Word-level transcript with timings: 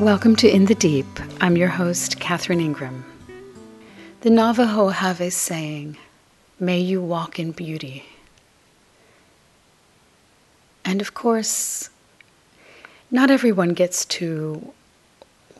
Welcome 0.00 0.34
to 0.36 0.48
In 0.48 0.64
the 0.64 0.74
Deep. 0.74 1.04
I'm 1.42 1.58
your 1.58 1.68
host, 1.68 2.20
Catherine 2.20 2.58
Ingram. 2.58 3.04
The 4.22 4.30
Navajo 4.30 4.88
have 4.88 5.20
a 5.20 5.30
saying, 5.30 5.98
May 6.58 6.80
you 6.80 7.02
walk 7.02 7.38
in 7.38 7.52
beauty. 7.52 8.06
And 10.86 11.02
of 11.02 11.12
course, 11.12 11.90
not 13.10 13.30
everyone 13.30 13.74
gets 13.74 14.06
to 14.06 14.72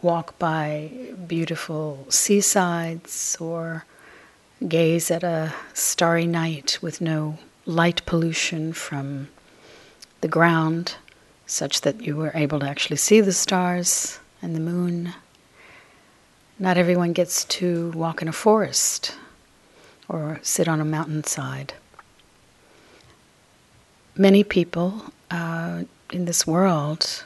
walk 0.00 0.38
by 0.38 0.90
beautiful 1.26 2.06
seasides 2.08 3.36
or 3.38 3.84
gaze 4.66 5.10
at 5.10 5.22
a 5.22 5.52
starry 5.74 6.26
night 6.26 6.78
with 6.80 7.02
no 7.02 7.38
light 7.66 8.00
pollution 8.06 8.72
from 8.72 9.28
the 10.22 10.28
ground, 10.28 10.94
such 11.44 11.82
that 11.82 12.00
you 12.00 12.16
were 12.16 12.32
able 12.34 12.60
to 12.60 12.66
actually 12.66 12.96
see 12.96 13.20
the 13.20 13.34
stars 13.34 14.18
and 14.42 14.54
the 14.54 14.60
moon. 14.60 15.14
Not 16.58 16.76
everyone 16.76 17.12
gets 17.12 17.44
to 17.46 17.90
walk 17.92 18.22
in 18.22 18.28
a 18.28 18.32
forest 18.32 19.16
or 20.08 20.40
sit 20.42 20.68
on 20.68 20.80
a 20.80 20.84
mountainside. 20.84 21.74
Many 24.16 24.44
people 24.44 25.04
uh, 25.30 25.84
in 26.12 26.24
this 26.24 26.46
world 26.46 27.24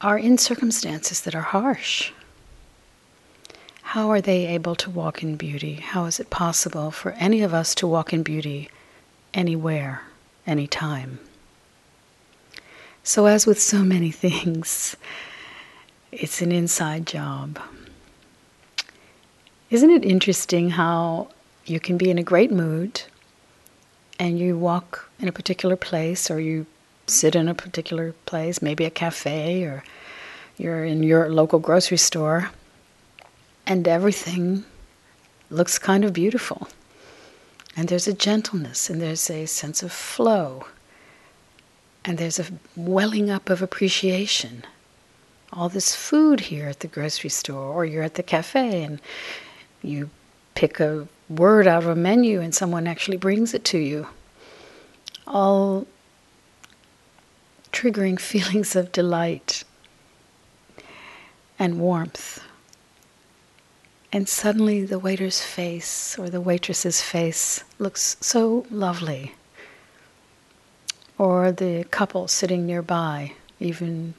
are 0.00 0.18
in 0.18 0.38
circumstances 0.38 1.20
that 1.22 1.34
are 1.34 1.42
harsh. 1.42 2.12
How 3.82 4.10
are 4.10 4.20
they 4.20 4.46
able 4.46 4.76
to 4.76 4.88
walk 4.88 5.22
in 5.22 5.36
beauty? 5.36 5.74
How 5.74 6.04
is 6.04 6.20
it 6.20 6.30
possible 6.30 6.90
for 6.90 7.12
any 7.12 7.42
of 7.42 7.52
us 7.52 7.74
to 7.74 7.86
walk 7.86 8.12
in 8.12 8.22
beauty 8.22 8.70
anywhere, 9.34 10.02
anytime? 10.46 11.18
So, 13.12 13.26
as 13.26 13.44
with 13.44 13.60
so 13.60 13.78
many 13.78 14.12
things, 14.26 14.96
it's 16.12 16.40
an 16.42 16.52
inside 16.52 17.08
job. 17.08 17.58
Isn't 19.68 19.90
it 19.90 20.04
interesting 20.04 20.70
how 20.70 21.30
you 21.66 21.80
can 21.80 21.98
be 21.98 22.08
in 22.08 22.18
a 22.18 22.22
great 22.22 22.52
mood 22.52 23.02
and 24.20 24.38
you 24.38 24.56
walk 24.56 25.10
in 25.18 25.26
a 25.26 25.32
particular 25.32 25.74
place 25.74 26.30
or 26.30 26.38
you 26.38 26.66
sit 27.08 27.34
in 27.34 27.48
a 27.48 27.54
particular 27.54 28.12
place, 28.26 28.62
maybe 28.62 28.84
a 28.84 28.90
cafe 28.90 29.64
or 29.64 29.82
you're 30.56 30.84
in 30.84 31.02
your 31.02 31.30
local 31.30 31.58
grocery 31.58 31.98
store, 31.98 32.52
and 33.66 33.88
everything 33.88 34.64
looks 35.50 35.80
kind 35.80 36.04
of 36.04 36.12
beautiful. 36.12 36.68
And 37.76 37.88
there's 37.88 38.06
a 38.06 38.14
gentleness 38.14 38.88
and 38.88 39.02
there's 39.02 39.28
a 39.28 39.46
sense 39.46 39.82
of 39.82 39.90
flow. 39.90 40.66
And 42.10 42.18
there's 42.18 42.40
a 42.40 42.46
welling 42.74 43.30
up 43.30 43.50
of 43.50 43.62
appreciation. 43.62 44.64
All 45.52 45.68
this 45.68 45.94
food 45.94 46.40
here 46.40 46.66
at 46.66 46.80
the 46.80 46.88
grocery 46.88 47.30
store, 47.30 47.72
or 47.72 47.84
you're 47.84 48.02
at 48.02 48.14
the 48.14 48.24
cafe 48.24 48.82
and 48.82 49.00
you 49.80 50.10
pick 50.56 50.80
a 50.80 51.06
word 51.28 51.68
out 51.68 51.84
of 51.84 51.88
a 51.88 51.94
menu 51.94 52.40
and 52.40 52.52
someone 52.52 52.88
actually 52.88 53.16
brings 53.16 53.54
it 53.54 53.64
to 53.66 53.78
you. 53.78 54.08
All 55.24 55.86
triggering 57.72 58.18
feelings 58.30 58.74
of 58.74 58.90
delight 58.90 59.62
and 61.60 61.78
warmth. 61.78 62.42
And 64.12 64.28
suddenly 64.28 64.84
the 64.84 64.98
waiter's 64.98 65.40
face 65.40 66.18
or 66.18 66.28
the 66.28 66.40
waitress's 66.40 67.00
face 67.00 67.62
looks 67.78 68.16
so 68.20 68.66
lovely. 68.68 69.36
Or 71.20 71.52
the 71.52 71.84
couple 71.90 72.28
sitting 72.28 72.64
nearby, 72.64 73.34
even 73.58 74.14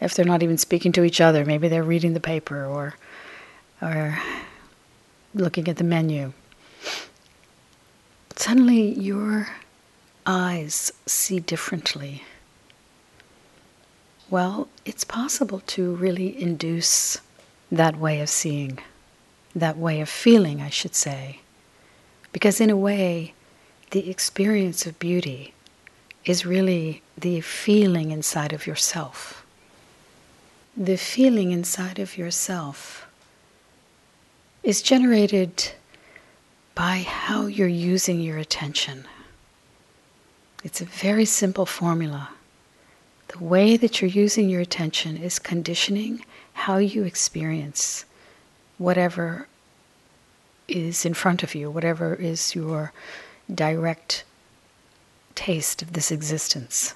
if 0.00 0.14
they're 0.14 0.24
not 0.24 0.44
even 0.44 0.58
speaking 0.58 0.92
to 0.92 1.02
each 1.02 1.20
other, 1.20 1.44
maybe 1.44 1.66
they're 1.66 1.82
reading 1.82 2.14
the 2.14 2.20
paper 2.20 2.64
or, 2.64 2.94
or 3.82 4.16
looking 5.34 5.66
at 5.66 5.78
the 5.78 5.82
menu. 5.82 6.32
Suddenly 8.36 8.94
your 8.94 9.48
eyes 10.24 10.92
see 11.04 11.40
differently 11.40 12.22
well, 14.30 14.66
it's 14.84 15.04
possible 15.04 15.60
to 15.60 15.94
really 15.94 16.40
induce 16.42 17.18
that 17.70 17.96
way 17.96 18.20
of 18.20 18.28
seeing, 18.28 18.80
that 19.54 19.76
way 19.76 20.00
of 20.00 20.08
feeling, 20.08 20.60
I 20.60 20.70
should 20.70 20.96
say. 20.96 21.40
Because, 22.32 22.60
in 22.60 22.68
a 22.68 22.76
way, 22.76 23.34
the 23.92 24.10
experience 24.10 24.86
of 24.86 24.98
beauty 24.98 25.53
is 26.24 26.46
really 26.46 27.02
the 27.16 27.40
feeling 27.40 28.10
inside 28.10 28.52
of 28.52 28.66
yourself. 28.66 29.44
The 30.76 30.96
feeling 30.96 31.52
inside 31.52 31.98
of 31.98 32.16
yourself 32.16 33.06
is 34.62 34.82
generated 34.82 35.72
by 36.74 37.04
how 37.06 37.46
you're 37.46 37.68
using 37.68 38.20
your 38.20 38.38
attention. 38.38 39.04
It's 40.64 40.80
a 40.80 40.86
very 40.86 41.26
simple 41.26 41.66
formula. 41.66 42.30
The 43.28 43.44
way 43.44 43.76
that 43.76 44.00
you're 44.00 44.10
using 44.10 44.48
your 44.48 44.60
attention 44.60 45.16
is 45.16 45.38
conditioning 45.38 46.24
how 46.54 46.78
you 46.78 47.04
experience 47.04 48.04
whatever 48.78 49.46
is 50.66 51.04
in 51.04 51.14
front 51.14 51.42
of 51.42 51.54
you, 51.54 51.70
whatever 51.70 52.14
is 52.14 52.54
your 52.54 52.92
direct 53.54 54.24
taste 55.34 55.82
of 55.82 55.92
this 55.92 56.10
existence. 56.10 56.94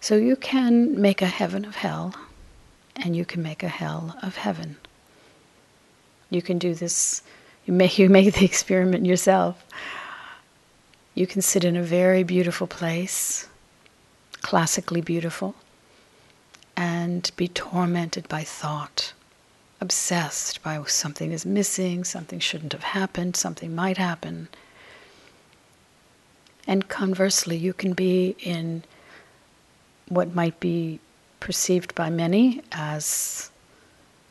So 0.00 0.16
you 0.16 0.36
can 0.36 1.00
make 1.00 1.22
a 1.22 1.26
heaven 1.26 1.64
of 1.64 1.76
hell, 1.76 2.14
and 2.96 3.16
you 3.16 3.24
can 3.24 3.42
make 3.42 3.62
a 3.62 3.68
hell 3.68 4.16
of 4.22 4.36
heaven. 4.36 4.76
You 6.30 6.42
can 6.42 6.58
do 6.58 6.74
this, 6.74 7.22
you 7.64 7.72
make, 7.72 7.98
you 7.98 8.08
make 8.08 8.34
the 8.34 8.44
experiment 8.52 9.06
yourself. 9.06 9.64
You 11.14 11.26
can 11.26 11.42
sit 11.42 11.64
in 11.64 11.76
a 11.76 11.82
very 11.82 12.22
beautiful 12.22 12.66
place 12.66 13.48
classically 14.46 15.00
beautiful, 15.00 15.56
and 16.76 17.32
be 17.34 17.48
tormented 17.48 18.28
by 18.28 18.44
thought, 18.44 19.12
obsessed 19.80 20.62
by 20.62 20.80
something 20.84 21.32
is 21.32 21.44
missing, 21.44 22.04
something 22.04 22.38
shouldn't 22.38 22.72
have 22.72 22.84
happened, 22.84 23.34
something 23.34 23.74
might 23.74 23.98
happen. 23.98 24.46
And 26.66 26.88
conversely, 26.88 27.56
you 27.56 27.72
can 27.72 27.92
be 27.92 28.36
in 28.40 28.82
what 30.08 30.34
might 30.34 30.58
be 30.60 31.00
perceived 31.40 31.94
by 31.94 32.10
many 32.10 32.62
as 32.72 33.50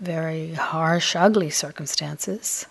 very 0.00 0.54
harsh, 0.54 1.14
ugly 1.16 1.50
circumstances 1.50 2.66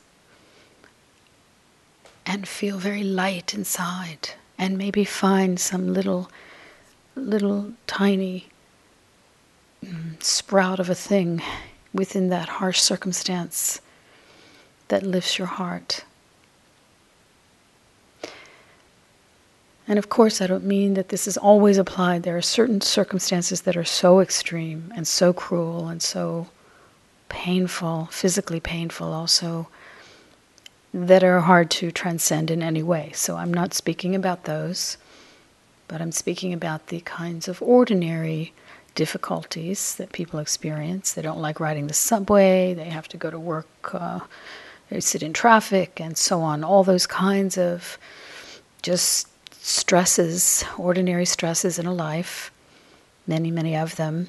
and 2.26 2.48
feel 2.48 2.78
very 2.78 3.04
light 3.04 3.54
inside 3.54 4.32
and 4.58 4.78
maybe 4.78 5.06
find 5.06 5.60
some 5.60 5.94
little 5.94 6.30
little 7.16 7.72
tiny 7.88 8.48
mm, 9.86 10.22
sprout 10.22 10.80
of 10.80 10.90
a 10.90 10.96
thing 10.96 11.42
within 11.94 12.30
that 12.30 12.50
harsh 12.50 12.82
circumstance 12.82 13.80
that 14.90 15.04
lifts 15.04 15.38
your 15.38 15.48
heart. 15.48 16.04
And 19.88 20.00
of 20.00 20.10
course, 20.10 20.42
I 20.42 20.48
don't 20.48 20.64
mean 20.64 20.96
that 20.96 21.10
this 21.10 21.28
is 21.28 21.38
always 21.38 21.78
applied. 21.78 22.24
There 22.24 22.38
are 22.38 22.42
certain 22.42 22.82
circumstances 22.82 23.62
that 23.62 23.78
are 23.78 23.84
so 23.84 24.20
extreme 24.20 24.92
and 24.96 25.08
so 25.08 25.32
cruel 25.32 25.88
and 25.88 26.02
so 26.02 26.48
painful, 27.30 28.08
physically 28.12 28.60
painful, 28.60 29.14
also, 29.14 29.68
that 30.94 31.24
are 31.24 31.42
hard 31.42 31.70
to 31.70 31.92
transcend 31.92 32.50
in 32.50 32.64
any 32.64 32.82
way. 32.82 33.12
So 33.14 33.36
I'm 33.36 33.54
not 33.54 33.74
speaking 33.74 34.16
about 34.16 34.46
those. 34.46 34.98
But 35.88 36.02
I'm 36.02 36.12
speaking 36.12 36.52
about 36.52 36.88
the 36.88 37.02
kinds 37.02 37.48
of 37.48 37.62
ordinary 37.62 38.54
difficulties 38.96 39.96
that 39.96 40.14
people 40.14 40.40
experience. 40.40 41.14
They 41.14 41.22
don't 41.22 41.42
like 41.42 41.60
riding 41.60 41.88
the 41.88 41.94
subway, 41.94 42.74
they 42.74 42.86
have 42.86 43.08
to 43.10 43.18
go 43.18 43.30
to 43.30 43.38
work, 43.38 43.68
uh, 43.94 44.22
they 44.90 45.00
sit 45.00 45.22
in 45.22 45.34
traffic, 45.34 46.00
and 46.02 46.18
so 46.18 46.42
on. 46.42 46.64
All 46.64 46.84
those 46.84 47.06
kinds 47.06 47.58
of 47.58 48.00
just 48.82 49.28
stresses, 49.66 50.64
ordinary 50.78 51.26
stresses 51.26 51.80
in 51.80 51.88
a 51.88 51.94
life, 51.94 52.52
many, 53.26 53.50
many 53.50 53.76
of 53.76 53.96
them, 53.96 54.28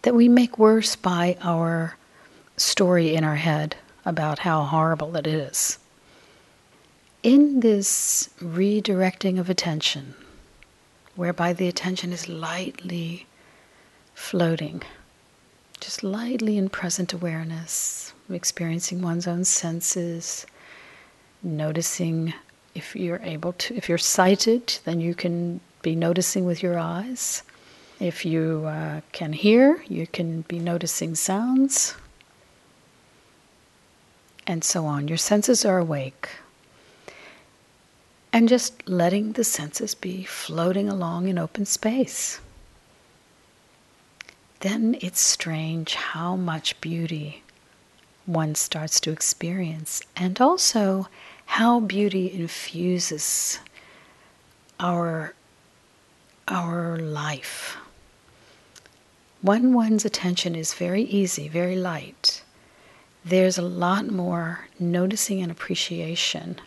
that 0.00 0.14
we 0.14 0.26
make 0.26 0.58
worse 0.58 0.96
by 0.96 1.36
our 1.42 1.98
story 2.56 3.14
in 3.14 3.24
our 3.24 3.36
head 3.36 3.76
about 4.06 4.38
how 4.38 4.62
horrible 4.62 5.14
it 5.16 5.26
is. 5.26 5.78
In 7.22 7.60
this 7.60 8.30
redirecting 8.40 9.38
of 9.38 9.50
attention, 9.50 10.14
whereby 11.14 11.52
the 11.52 11.68
attention 11.68 12.10
is 12.10 12.26
lightly 12.26 13.26
floating, 14.14 14.80
just 15.78 16.02
lightly 16.02 16.56
in 16.56 16.70
present 16.70 17.12
awareness, 17.12 18.14
experiencing 18.30 19.02
one's 19.02 19.26
own 19.26 19.44
senses, 19.44 20.46
noticing 21.42 22.32
if 22.74 22.96
you're 22.96 23.20
able 23.22 23.52
to, 23.54 23.74
if 23.76 23.88
you're 23.88 23.98
sighted, 23.98 24.78
then 24.84 25.00
you 25.00 25.14
can 25.14 25.60
be 25.82 25.94
noticing 25.94 26.44
with 26.44 26.62
your 26.62 26.78
eyes. 26.78 27.42
If 28.00 28.24
you 28.24 28.64
uh, 28.66 29.00
can 29.12 29.32
hear, 29.32 29.82
you 29.88 30.06
can 30.06 30.42
be 30.42 30.58
noticing 30.58 31.14
sounds, 31.14 31.94
and 34.46 34.64
so 34.64 34.86
on. 34.86 35.08
Your 35.08 35.18
senses 35.18 35.64
are 35.64 35.78
awake. 35.78 36.28
And 38.32 38.48
just 38.48 38.88
letting 38.88 39.32
the 39.32 39.44
senses 39.44 39.94
be 39.94 40.24
floating 40.24 40.88
along 40.88 41.28
in 41.28 41.38
open 41.38 41.66
space. 41.66 42.40
Then 44.60 44.96
it's 45.00 45.20
strange 45.20 45.94
how 45.94 46.34
much 46.36 46.80
beauty 46.80 47.42
one 48.24 48.54
starts 48.54 49.00
to 49.00 49.10
experience, 49.10 50.00
and 50.16 50.40
also 50.40 51.08
how 51.56 51.78
beauty 51.78 52.32
infuses 52.32 53.58
our, 54.80 55.34
our 56.48 56.96
life. 56.96 57.76
When 59.42 59.74
one's 59.74 60.06
attention 60.06 60.56
is 60.56 60.72
very 60.72 61.02
easy, 61.02 61.48
very 61.48 61.76
light, 61.76 62.42
there's 63.22 63.58
a 63.58 63.68
lot 63.84 64.06
more 64.06 64.66
noticing 64.80 65.42
and 65.42 65.52
appreciation 65.52 66.58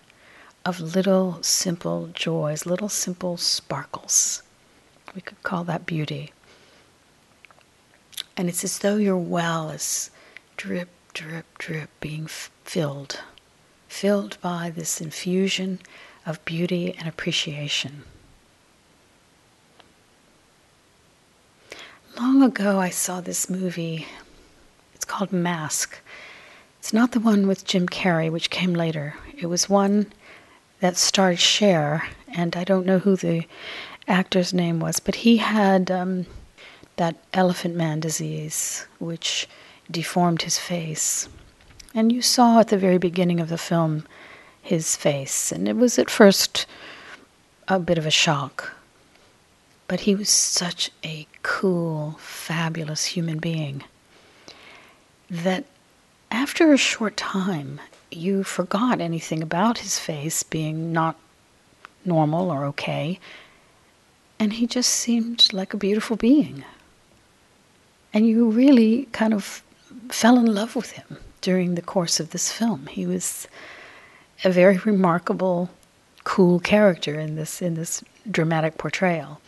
of 0.64 0.80
little 0.80 1.42
simple 1.42 2.12
joys, 2.14 2.68
little 2.68 2.88
simple 2.88 3.38
sparkles. 3.38 4.44
We 5.16 5.22
could 5.22 5.42
call 5.42 5.64
that 5.64 5.88
beauty. 5.88 6.32
And 8.38 8.48
it's 8.50 8.64
as 8.64 8.78
though 8.78 8.98
your 8.98 9.18
well 9.18 9.72
is 9.72 10.12
drip, 10.58 10.90
drip, 11.16 11.58
drip 11.58 11.90
being 12.00 12.26
f- 12.26 12.52
filled, 12.64 13.22
filled 13.96 14.38
by 14.42 14.70
this 14.76 15.00
infusion 15.00 15.80
of 16.26 16.44
beauty 16.44 16.94
and 17.00 17.08
appreciation. 17.08 18.04
Long 22.20 22.44
ago, 22.44 22.78
I 22.78 22.90
saw 22.90 23.22
this 23.22 23.50
movie. 23.50 24.06
It's 24.94 25.06
called 25.06 25.32
Mask. 25.32 25.98
It's 26.78 26.92
not 26.92 27.14
the 27.14 27.22
one 27.22 27.48
with 27.48 27.64
Jim 27.64 27.88
Carrey, 27.88 28.30
which 28.30 28.50
came 28.50 28.74
later. 28.74 29.16
It 29.38 29.46
was 29.46 29.70
one 29.70 30.12
that 30.82 30.98
starred 30.98 31.40
Cher, 31.40 32.06
and 32.28 32.54
I 32.58 32.66
don't 32.66 32.86
know 32.86 33.00
who 33.00 33.16
the 33.16 33.46
actor's 34.10 34.54
name 34.54 34.82
was, 34.82 35.00
but 35.00 35.16
he 35.16 35.38
had 35.38 35.90
um, 35.90 36.26
that 36.98 37.16
elephant 37.34 37.78
man 37.78 38.02
disease, 38.02 38.88
which 39.00 39.48
deformed 39.90 40.42
his 40.42 40.60
face. 40.60 41.30
And 41.96 42.12
you 42.12 42.22
saw 42.22 42.60
at 42.60 42.68
the 42.68 42.78
very 42.78 42.98
beginning 42.98 43.40
of 43.40 43.48
the 43.48 43.58
film 43.58 44.06
his 44.62 44.98
face, 44.98 45.50
and 45.50 45.66
it 45.66 45.78
was 45.78 45.98
at 45.98 46.10
first 46.10 46.66
a 47.70 47.80
bit 47.80 47.98
of 47.98 48.06
a 48.06 48.12
shock. 48.12 48.74
But 49.88 50.02
he 50.02 50.14
was 50.14 50.28
such 50.28 50.92
a 51.06 51.26
cool, 51.42 52.18
fabulous 52.20 53.06
human 53.06 53.38
being 53.38 53.86
that 55.30 55.64
after 56.30 56.74
a 56.74 56.78
short 56.78 57.16
time, 57.16 57.80
you 58.12 58.44
forgot 58.44 59.00
anything 59.00 59.42
about 59.42 59.78
his 59.78 59.98
face 59.98 60.44
being 60.44 60.92
not 60.92 61.16
normal 62.04 62.52
or 62.52 62.66
okay, 62.66 63.20
and 64.38 64.52
he 64.54 64.68
just 64.68 64.90
seemed 64.90 65.54
like 65.54 65.74
a 65.74 65.78
beautiful 65.78 66.18
being. 66.18 66.66
And 68.14 68.28
you 68.28 68.50
really 68.50 69.08
kind 69.14 69.34
of 69.34 69.64
fell 70.10 70.38
in 70.38 70.54
love 70.54 70.76
with 70.76 70.92
him 70.92 71.18
during 71.46 71.76
the 71.76 71.82
course 71.84 72.20
of 72.20 72.32
this 72.32 72.52
film. 72.52 72.88
He 72.88 73.06
was 73.06 73.48
a 74.44 74.50
very 74.50 74.78
remarkable, 74.80 75.70
cool 76.24 76.60
character 76.60 77.20
in 77.20 77.36
this 77.36 77.62
in 77.62 77.76
this 77.76 78.04
dramatic 78.30 78.80
portrayal. 78.80 79.40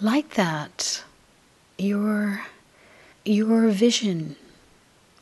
Like 0.00 0.30
that, 0.34 1.04
your 1.76 2.46
your 3.26 3.68
vision, 3.68 4.36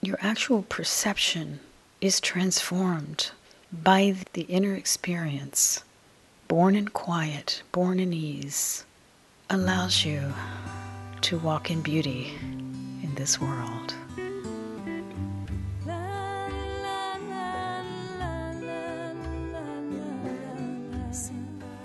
your 0.00 0.16
actual 0.20 0.62
perception 0.62 1.58
is 2.00 2.20
transformed 2.20 3.32
by 3.72 4.14
the 4.34 4.42
inner 4.42 4.76
experience, 4.76 5.82
born 6.46 6.76
in 6.76 6.86
quiet, 6.86 7.62
born 7.72 7.98
in 7.98 8.12
ease, 8.12 8.84
allows 9.50 10.04
you 10.04 10.32
to 11.22 11.36
walk 11.38 11.68
in 11.68 11.80
beauty 11.80 12.32
in 13.02 13.12
this 13.16 13.40
world. 13.40 13.92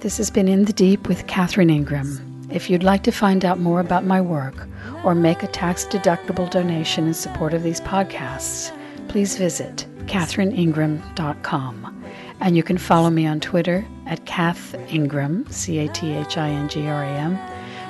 This 0.08 0.20
has 0.20 0.30
been 0.30 0.48
In 0.48 0.64
the 0.64 0.72
Deep 0.72 1.10
with 1.10 1.28
Catherine 1.28 1.70
Ingram. 1.70 2.48
If 2.50 2.70
you'd 2.70 2.82
like 2.82 3.04
to 3.04 3.12
find 3.12 3.44
out 3.44 3.60
more 3.60 3.82
about 3.82 4.06
my 4.06 4.22
work 4.22 4.66
or 5.04 5.14
make 5.14 5.44
a 5.44 5.48
tax 5.48 5.84
deductible 5.84 6.50
donation 6.50 7.08
in 7.08 7.14
support 7.14 7.54
of 7.54 7.62
these 7.62 7.82
podcasts, 7.82 8.72
please 9.10 9.36
visit 9.36 9.86
catherineingram.com. 10.06 12.04
And 12.40 12.56
you 12.56 12.64
can 12.64 12.78
follow 12.78 13.10
me 13.10 13.28
on 13.28 13.42
Twitter 13.42 13.86
at 14.06 14.26
Cath 14.26 14.76
Ingram, 14.88 15.46
C 15.52 15.80
A 15.80 15.90
T 15.90 16.14
H 16.14 16.38
I 16.38 16.52
N 16.52 16.70
G 16.70 16.88
R 16.88 17.04
A 17.04 17.10
M, 17.10 17.38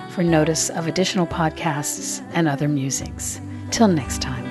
for 0.09 0.23
notice 0.23 0.71
of 0.71 0.87
additional 0.87 1.27
podcasts 1.27 2.27
and 2.33 2.47
other 2.47 2.67
musings. 2.67 3.39
Till 3.69 3.89
next 3.89 4.23
time. 4.23 4.46